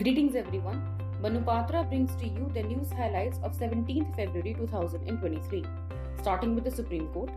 [0.00, 0.80] Greetings everyone.
[1.20, 5.64] Manupatra brings to you the news highlights of 17th February 2023.
[6.20, 7.30] Starting with the Supreme Court.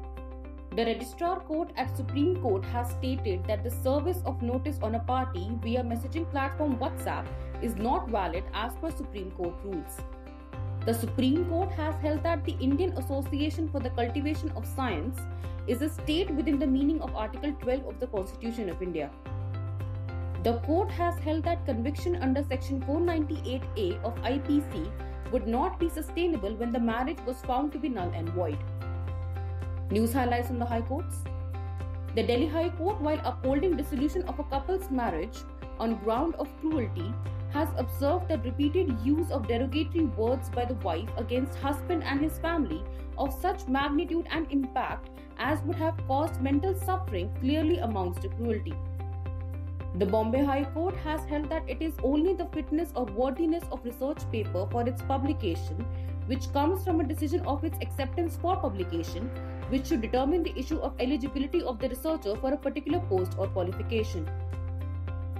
[0.75, 4.99] The Registrar Court at Supreme Court has stated that the service of notice on a
[4.99, 7.25] party via messaging platform WhatsApp
[7.63, 9.97] is not valid as per Supreme Court rules.
[10.85, 15.19] The Supreme Court has held that the Indian Association for the Cultivation of Science
[15.65, 19.09] is a state within the meaning of Article 12 of the Constitution of India.
[20.43, 24.91] The court has held that conviction under Section 498A of IPC
[25.31, 28.57] would not be sustainable when the marriage was found to be null and void.
[29.91, 31.17] News highlights from the High Courts.
[32.15, 35.37] The Delhi High Court, while upholding dissolution of a couple's marriage
[35.79, 37.13] on ground of cruelty,
[37.51, 42.39] has observed that repeated use of derogatory words by the wife against husband and his
[42.39, 42.83] family
[43.15, 48.73] of such magnitude and impact as would have caused mental suffering clearly amounts to cruelty.
[50.01, 53.85] The Bombay High Court has held that it is only the fitness or worthiness of
[53.85, 55.85] research paper for its publication,
[56.25, 59.29] which comes from a decision of its acceptance for publication,
[59.69, 63.45] which should determine the issue of eligibility of the researcher for a particular post or
[63.49, 64.27] qualification.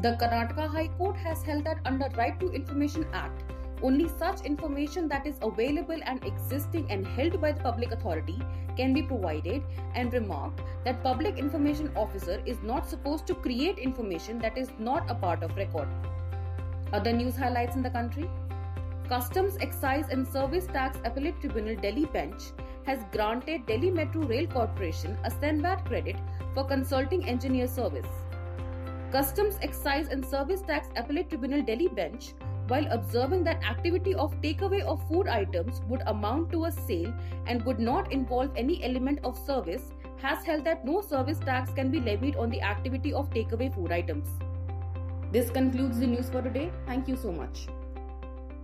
[0.04, 3.51] The Karnataka High Court has held that under Right to Information Act,
[3.84, 8.40] only such information that is available and existing and held by the public authority
[8.78, 9.64] can be provided
[9.96, 15.10] and remarked that public information officer is not supposed to create information that is not
[15.10, 15.88] a part of record.
[16.94, 18.30] Other news highlights in the country
[19.08, 22.44] Customs, Excise and Service Tax Appellate Tribunal Delhi Bench
[22.86, 26.16] has granted Delhi Metro Rail Corporation a CENVAT credit
[26.54, 28.08] for consulting engineer service.
[29.12, 32.34] Customs, Excise and Service Tax Appellate Tribunal Delhi Bench
[32.72, 37.14] while observing that activity of takeaway of food items would amount to a sale
[37.46, 39.92] and would not involve any element of service,
[40.22, 43.92] has held that no service tax can be levied on the activity of takeaway food
[43.92, 44.30] items.
[45.34, 46.72] This concludes the news for today.
[46.86, 47.68] Thank you so much.